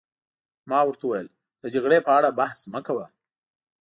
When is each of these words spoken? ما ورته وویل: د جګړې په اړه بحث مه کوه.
ما 0.69 0.79
ورته 0.85 1.03
وویل: 1.05 1.27
د 1.61 1.63
جګړې 1.73 1.97
په 2.05 2.11
اړه 2.17 2.29
بحث 2.39 2.59
مه 2.73 2.79
کوه. 2.87 3.05